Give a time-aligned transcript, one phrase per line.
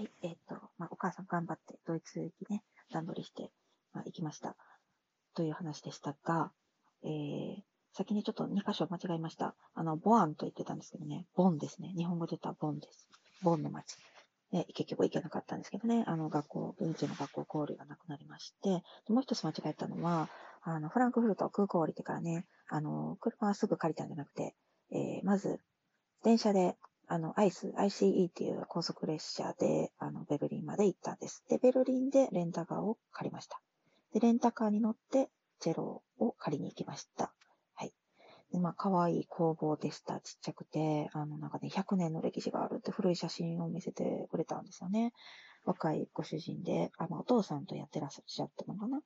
[0.00, 3.50] はい、えっ、と、まあ、お母さん頑張ってドイツ行きね、段取りして、
[3.92, 4.56] まあ、行きました。
[5.34, 6.52] という話でしたが、
[7.04, 7.62] えー、
[7.92, 9.54] 先にちょっと2箇所間違えました。
[9.74, 11.92] あの、ボアンと言ってたんですけどね、ボンですね。
[11.98, 13.08] 日本語で言ったらボンです。
[13.42, 13.98] ボンの町。
[14.52, 18.82] ね、結局行けなかったんですけどね、あの学校、現地の学校交流がなくなりまして、
[19.12, 20.30] もう一つ間違えたのは、
[20.62, 24.54] あの、フランクフルト空港降りてからね、あの、車はすぐ借りたんじゃなくて、
[24.92, 25.60] えー、まず、
[26.22, 26.78] 電車で
[27.12, 31.42] あの、アイス、ICE っていう高速列車で、あの、ベルリンまで行ったんです。
[31.48, 33.60] で、ベルリンでレンタカーを借りました。
[34.14, 35.28] で、レンタカーに乗って、
[35.58, 37.32] チェロを借りに行きました。
[37.74, 37.92] はい。
[38.52, 40.20] で、まあ、可愛い工房でした。
[40.20, 45.12] ちっちゃくて、あの、なんかね、100年の歴史があるって古い写真を見せてくれたんですよね。
[45.64, 49.00] 若いご主人で、あ、まあ、お父さんとやってらっしゃったのかな。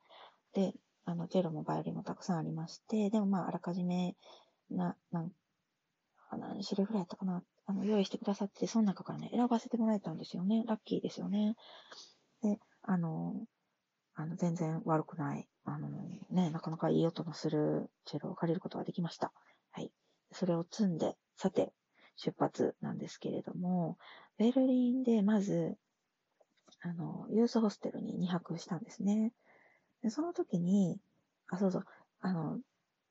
[0.52, 0.74] で、
[1.06, 4.14] あの、チェロもバイオリンもたくさんありまして、でもまあ、あらかじめ、
[4.70, 5.32] な、なん、
[6.64, 7.42] 種類ぐらいやったかな。
[7.66, 10.64] あの、用意してくださって、その中からね、選ばせてもらえたんですよね。
[10.66, 11.56] ラッキーですよね。
[12.42, 13.34] で、あの、
[14.15, 15.88] あの、全然悪くない、あの、
[16.30, 19.32] ね、なかなかいい音のするチェロを借りることができました。
[19.73, 19.90] はい。
[20.32, 21.73] それを積んで、さて、
[22.16, 23.98] 出発なんですけれども、
[24.38, 25.76] ベルリンでまず、
[26.80, 29.32] あの、ユースホステルに2泊したんですね。
[30.02, 31.01] でその時に、
[31.48, 31.85] あ、そうそう、
[32.20, 32.60] あの、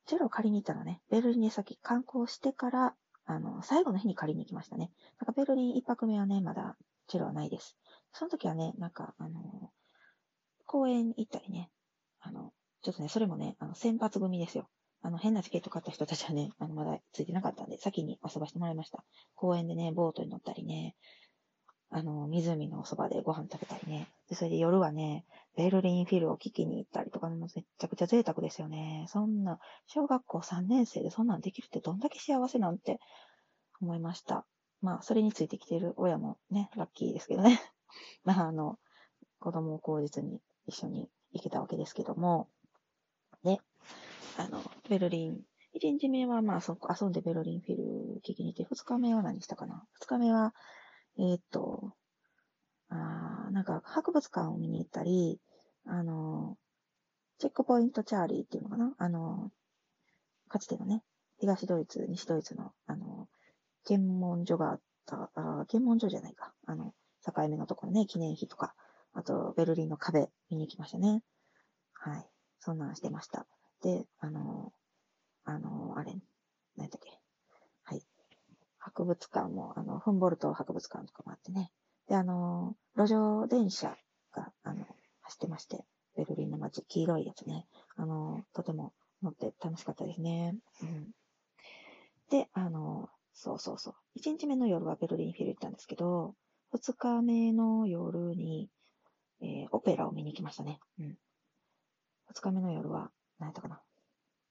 [0.06, 2.94] チェロを借りに行ったらね、ベルリンに先観光してから
[3.26, 4.90] あの、最後の日に借りに行きましたね。
[5.20, 7.76] なんかベルリン一泊目はね、まだチェロはないです。
[8.12, 9.70] その時はね、なんか、あの、
[10.66, 11.70] 公園行ったりね、
[12.20, 14.68] あの、ちょっとね、それもね、あの、先発組ですよ。
[15.02, 19.04] あの、変なチケット買った人たちはね、あの、まだついてなかったんで、先に遊ばしてもらいました。
[19.34, 20.96] 公園でね、ボートに乗ったりね、
[21.90, 24.08] あの、湖のそばでご飯食べたりね。
[24.28, 25.24] で、それで夜はね、
[25.56, 29.06] ベルリンフィルを聞きに行ったりとか、もめちゃくちゃ贅沢ですよね。
[29.08, 32.98] そんな、小学校3年生でそんなんできるってどんだけ幸せなんて
[33.80, 34.46] 思いました。
[34.80, 37.60] まあ、それについてきている親もね、ラッキーですけどね。
[38.24, 38.78] まあ、あの、
[39.38, 42.48] 子供を口実に一緒に行けたわけですけども、
[43.44, 43.60] ね、
[44.36, 45.40] あの、ベルリン、
[45.74, 50.54] 1日目はまあ、そこ遊んでベルリンフィル聞きに行って、2日目は何したかな ?2 日目は、
[51.18, 51.94] えー、っと、
[52.88, 55.40] あなんか博物館を見に行ったり、
[55.86, 56.58] あの、
[57.38, 58.92] チェックポイントチャーリーっていうのかな？
[58.98, 59.52] あの、
[60.48, 61.04] かつてのね、
[61.38, 63.28] 東ドイツ、西ドイツの、あの、
[63.84, 66.52] 検問所があった、あ検問所じゃないか。
[66.66, 66.94] あの、
[67.24, 68.74] 境目のところね、記念碑とか、
[69.12, 71.22] あと、ベルリンの壁見に行きましたね。
[71.92, 72.28] はい。
[72.58, 73.46] そんなんしてました。
[73.82, 74.72] で、あの、
[75.44, 76.12] あの、あれ、
[76.76, 77.08] 何だっけ？
[77.84, 78.02] はい
[78.78, 81.70] 博物館も、あの、フンボルト博物館とかもあってね。
[82.08, 83.96] で、あの、路上電車
[84.34, 84.86] が、あの、
[85.22, 85.84] 走ってまして、
[86.16, 87.66] ベルリンの街、黄色いやつね。
[87.96, 90.56] あの、とても乗って楽しかったですね。
[90.82, 91.10] うん。
[92.30, 93.94] で、あの、そうそうそう。
[94.18, 96.34] 1日目の夜はベルリンフィル行ったんですけど、
[96.72, 98.70] 2日目の夜に、
[99.42, 100.80] えー、オペラを見に行きましたね。
[100.98, 101.18] うん。
[102.32, 103.82] 2日目の夜は、何やったかな。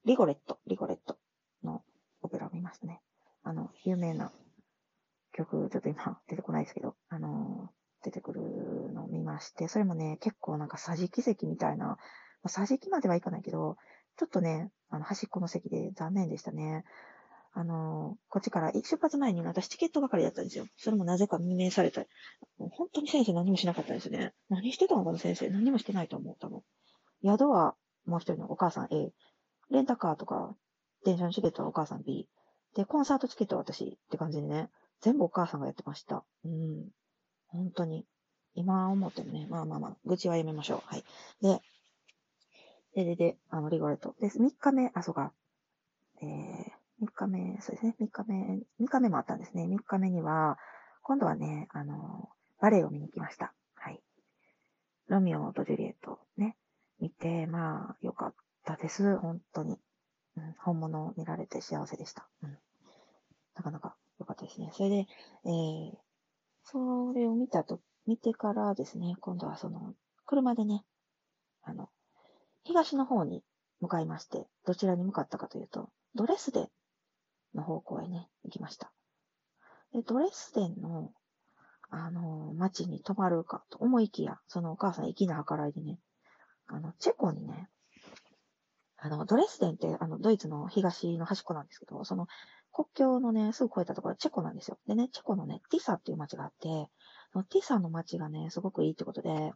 [0.06, 1.18] リゴレット、リゴレット
[1.64, 1.82] の
[2.22, 3.02] オペラを見ましたね。
[3.42, 4.32] あの、有名な
[5.32, 7.72] 曲、ちょっと今出てこないですけど、あの、
[8.04, 8.42] 出てくる
[8.94, 11.98] のを見まして、それもね、結構なんか桟敷席みたいな、ま
[12.44, 13.78] あ、桟敷まではいかないけど、
[14.18, 16.84] ちょっとね、あの、端っこの席で残念でしたね。
[17.56, 20.66] あの、こっちから出発前に私チケット係だったんですよ。
[20.76, 22.04] それもなぜか未明された。
[22.58, 24.34] 本当に先生何もしなかったですね。
[24.50, 25.50] 何してたのかな先生。
[25.50, 26.62] 何もしてないと思う、多分。
[27.24, 27.76] 宿は
[28.06, 29.14] もう一人のお母さん A。
[29.70, 30.56] レンタカーとか、
[31.06, 32.28] 電車のチケットはお母さん B。
[32.76, 34.70] で、コンサートチケットは私って感じでね、
[35.02, 36.24] 全部お母さんがやってました。
[36.44, 36.90] うん。
[37.54, 38.06] 本当に。
[38.56, 40.82] 今思ってもね、まあまあまあ、愚痴はやめましょう。
[40.86, 41.04] はい。
[41.42, 41.62] で、
[42.96, 44.16] で、で、で、あの、リゴレット。
[44.20, 45.34] です、3日目、あ、そうか。
[46.22, 49.66] えー、3日目、そうですね、3日目、3日目もあったんですね。
[49.66, 50.60] 3日目には、
[51.02, 53.54] 今度はね、あの、バレエを見に行きました。
[53.76, 54.00] はい。
[55.08, 56.56] ロミオとジュリエットね、
[57.00, 58.34] 見て、まあ、よかっ
[58.66, 59.18] たです。
[59.18, 59.80] 本当に。
[60.36, 62.28] うん、本物を見られて幸せでした。
[62.42, 62.58] うん。
[63.56, 64.72] なかなか良かったですね。
[64.74, 64.96] それで、
[65.46, 65.92] えー、
[66.64, 69.94] それを見たと、見てからですね、今度はその、
[70.26, 70.86] 車でね、
[71.62, 71.90] あの、
[72.64, 73.44] 東の方に
[73.82, 76.70] 向かいまして、どちらに向かったかというと、ドレスデン
[77.54, 78.92] の方向へね、行きました。
[79.92, 81.12] で、ドレスデンの、
[81.90, 86.00] あの、街に泊まるかと思いきや、そのお母さん粋な計らいでね、
[86.68, 87.70] あの、チェコにね、
[89.04, 92.28] あの、ドレスデンって、あの、ドイツの東の端っこなんですけど、その、
[92.72, 94.78] 国境のね、すぐ越えたところ、チェコなんですよ。
[94.88, 96.88] でね、チェコのね、ティサっていう街があって、
[97.36, 99.52] のティサの街がね、すごくいいってことで、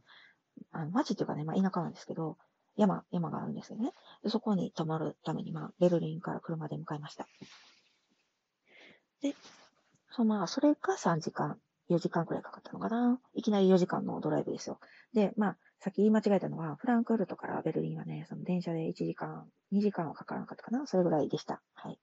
[0.73, 2.37] あの、街っていうかね、まあ、田舎なんですけど、
[2.75, 3.93] 山、山があるんですよね。
[4.21, 7.25] でそこに泊まるために、まあ、ベルリンから車で向かいました。
[9.21, 9.33] で、
[10.11, 11.57] そのまあ、それが3時間
[11.89, 13.19] 4時間くらいかかったのかな。
[13.33, 14.79] いきなり4時間のドライブですよ。
[15.13, 20.87] で、まあ、さっき言い間違えたのは、フランクフルトからベルリンはね、その電車で1時間、2時間はかからなかったかな？
[20.87, 21.61] それぐらいでした。
[21.75, 21.99] はい。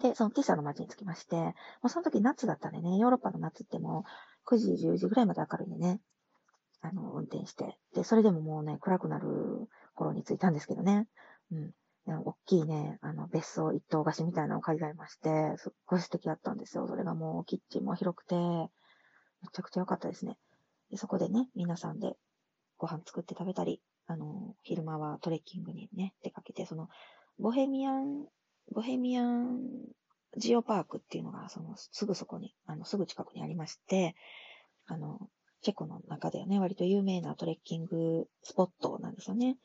[0.00, 1.54] で、そのティサの街に着きまして、も
[1.84, 4.04] うその時夏だったんでね、ヨーロッパの夏っても
[4.46, 6.00] う9時、10時ぐらいまで明るいんでね、
[6.80, 7.78] あの、運転して。
[7.94, 9.26] で、それでももうね、暗くなる
[9.94, 11.08] 頃に着いたんですけどね。
[11.50, 11.74] うん。
[12.06, 16.86] 大きいね、あの、別荘一棟貸しみたいなのを借りられまして、すっごい素敵だったんですよ。
[16.86, 20.36] それがもう、キッチンも広くて、めちゃくちゃ良かったですね。
[20.90, 22.14] でそこでね、皆さんで
[22.84, 26.88] ご飯作って食べたり、あの、昼間はトレッキングにね、出かけて、その、
[27.38, 28.26] ボヘミアン、
[28.72, 29.62] ボヘミアン
[30.36, 34.14] ジオパークっていうのが、その、すぐそこに、あの、すぐ近くにありまして、
[34.84, 35.30] あの、
[35.62, 39.56] チェコの中ではね、割と有名なトレッキングスポットなんですよね。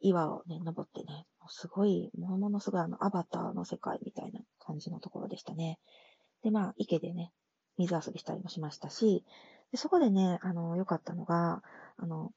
[0.00, 5.78] 岩をね、登ってね、すごい、ものすごいあの、アバターの世界みたいな感じのところでしたね。
[6.42, 7.32] で、まあ、池でね、
[7.76, 9.26] 水遊びしたりもしましたし、
[9.72, 11.62] でそこでね、あの、良かったのが、
[11.96, 12.32] あの、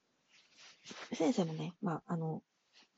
[1.14, 2.42] 先生もね、まあ、あの、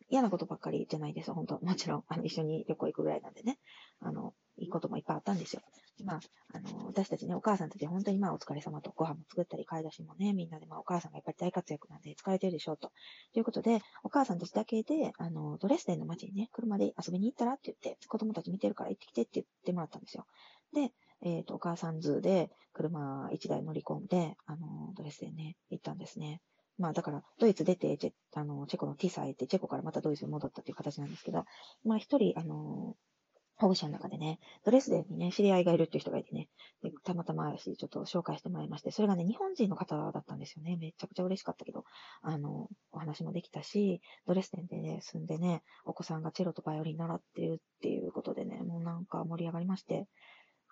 [0.10, 3.60] 嫌なことばっかりじゃないですよ、本当もちろん、あの、一緒に旅行行くぐらいなんでね。
[4.02, 5.62] あの、いいこともいっぱいあったんですよ。
[6.04, 6.20] まあ、
[6.54, 12.92] あの、私たちね、お母さんたち本当にまあお疲れ様と、ご飯も作ったり、買い出しもね、みんなでまあお母さんがやっぱり大活躍なんで疲れてるでしょうと。
[13.34, 20.26] ということで、お母さんたちだけで、あの、ドレスデンの街にね、車で遊びに行ったらって言って、子供たち見てるから行ってきてって言ってもらったんですよ。
[20.74, 20.92] で、
[21.24, 26.42] えっ、ー、と、お母さん図で車1台乗り込んで、あの、ドレスデンね、行ったんですね。
[26.82, 31.46] まあだから、ドイツ出て、チェあのチェコのティサへ行って、チェコからまたドイツに戻ったっていう形なんですけど、
[31.86, 32.96] まあ一人、あの、
[33.58, 36.50] 保護者の中でね、ドレスデンにね、知り合いがいるっていう人がいてね、
[36.82, 40.78] でたまたまし、ちょっと紹介してもらいまして、それがね、日本人の方だったんですよね。
[40.78, 41.84] めちゃくちゃ嬉しかったけど、
[42.24, 50.08] あの、お話もできたし、ドレスデンでね、住んでね、お子さんがチェロとバイオリン習ってるっていうことでね、もうなんか盛り上がりまして、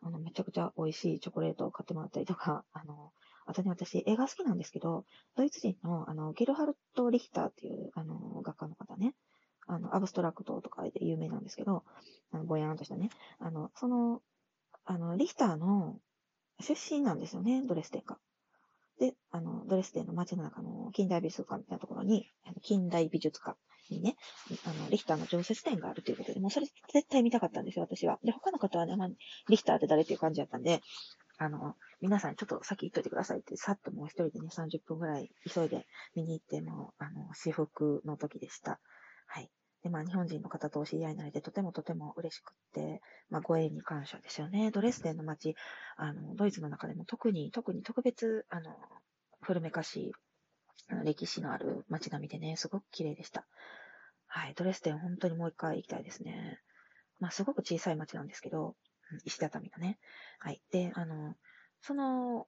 [0.02, 3.09] あの、めちゃくちゃ美味しいチョコレートを買ってもらったりとか、あの、
[3.50, 5.06] あとね、私、映画好きなんですけど、
[5.36, 9.16] ドイツ人の、あの、ゲルハルト・リヒターっていう、あの、画家の方ね、
[9.66, 11.84] あの、アブストラクトとかで有名なんですけど、
[12.32, 13.10] あの、ぼやんとしたね。
[13.40, 14.22] あの、その、
[14.86, 16.00] あの、リヒターの
[16.60, 18.20] 出身なんですよね、ドレスデンが。
[19.00, 22.30] で、あの、ドレスデンの街の中の近代美術館みたいなところに、
[22.62, 23.58] 近代美術館
[23.90, 24.16] にね、
[24.66, 28.20] あの、リヒターの常設展があるということで、もうそれ絶対見たかったんですよ、私は。
[28.24, 29.10] で、他の方はね、まあ、
[29.48, 30.82] リヒターって誰っていう感じだったんで、
[31.40, 38.82] あの、皆さんちょっと先行っといてくださいって、さっともう一人でね、30分ぐらい急いで見に行って、もう、あの、私服の時でした。
[39.26, 39.50] はい。
[39.82, 44.70] で、まあ、日本人の方とお知り合いになれて、とてもとても嬉しくって、まあ、ご縁に感謝ですよね。
[44.72, 45.56] ドレスデンの街、
[45.96, 48.78] あの、ドイツの中でも特に、特に特別、あの、
[49.42, 50.12] 古めかしい、
[51.06, 53.46] 歴史のある街並みでね、すごく綺麗でした。
[54.28, 56.60] はい、ドレスデン本当にもう一回行きたいですね。
[57.20, 58.76] まあ、すごく小さい街なんですけど、
[59.26, 60.00] 石畳のね。
[60.40, 60.62] はい。
[60.72, 61.36] で、あの、
[61.82, 62.48] その、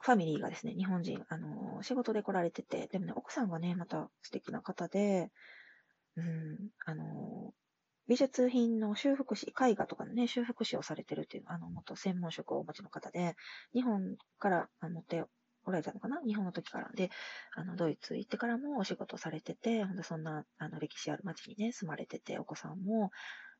[0.00, 5.30] ファミリーがですね、日本人、あの、仕事で来られてて、でもね、奥さんがね、また素敵な方で、
[6.16, 7.52] うん、あの、
[8.08, 13.36] 美術品の修復師、絵画とかのね、修復師をされてるっていう、あの、元専門職をお持ちの方で、
[13.72, 15.24] 日本から持って
[15.64, 16.20] おられたのかな？
[16.26, 16.90] 日本の時から。
[16.96, 17.10] で、
[17.54, 23.12] あの、ドイツ行ってからもお仕事されてて、ほんとそんな、あの、歴史ある街にね、住まれてて、お子さんも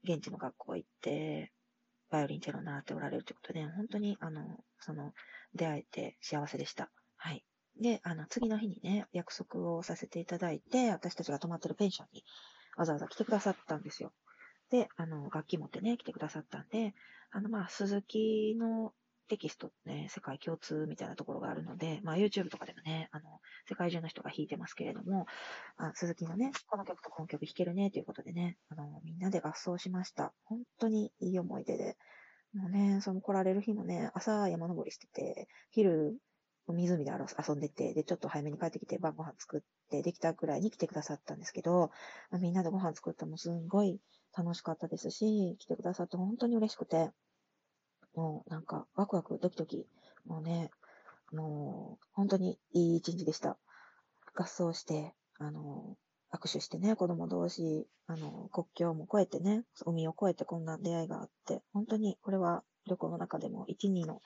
[0.03, 1.53] 現地の学校行って、
[2.13, 5.15] バイオリンチェロ習っておられるということで、本当に、あの、その、
[5.55, 6.91] 出会えて幸せでした。
[7.17, 7.43] はい。
[7.81, 12.23] で、あの、次の日にね、約束をさせていただいて、私たちが泊まってるペンションに
[12.77, 14.13] わざわざ来てくださったんですよ。
[14.71, 16.95] で、あの、楽器持ってね、来てくださったんで、
[17.31, 18.93] あの、まあ、鈴木の
[19.33, 25.25] テキストね、世界共通みたいなところがあるので、まあ YouTube とかでもね、あの、世界中の人が弾いてますけれども、
[25.79, 30.35] あ鈴木のね、この曲とこの曲弾けるね、ということでね、あの、みんなで合奏しました。
[30.45, 31.97] 本当にいい思い出で、
[32.53, 36.19] もうね、その来られる日もね、朝山登りしてて、昼、
[36.67, 41.91] 湖で遊んでて、で、ちょっと早めに帰ってきて晩ご飯作ってできたくらいに来てくださったんですけど、
[42.39, 43.99] みんなでご飯作ったのもすんごい
[44.37, 47.11] 楽しかったですし、来てくださって本当に嬉しくて、
[48.15, 49.87] もうなんかワクワクドキドキ、
[50.27, 50.71] もうね、
[51.33, 53.57] もう本当にいい一日でした。
[54.35, 55.97] 合奏して、あの、
[56.33, 64.21] 握手してね、子供同士、あの、国境も越えてね、海を越えてこんな出会いがあって、本当にこれは旅行の中でも1、2の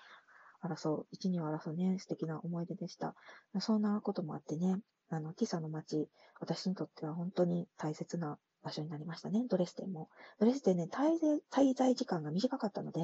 [0.63, 3.15] 争う、1、2を争うね、素敵な思い出でした。
[3.61, 4.79] そんなこともあってね、
[5.11, 6.09] あの、ティサの街、
[6.41, 10.09] 私にとっては本当に大切な場所になりましたね、ドレステンも。
[10.41, 13.01] ドレステンね、滞在滞在時間が短かったので、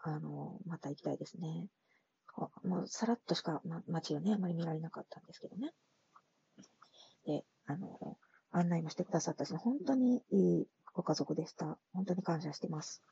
[0.00, 1.68] あの、また行きたいですね。
[2.64, 5.72] もうさらっとしか、ま、街をね、あまり見られなかったんですけどね。
[7.26, 8.16] で、あの、
[8.50, 11.76] 案内もしてくださったし、本当にいいご家族でした。
[11.92, 13.02] 本当に感謝してます。